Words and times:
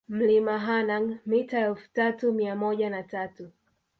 Mlima 0.09 0.53
Hanang 0.59 1.19
mita 1.25 1.59
elfu 1.59 1.93
tatu 1.93 2.31
mia 2.31 2.55
moja 2.55 2.89
na 2.89 3.03
tatu 3.03 3.51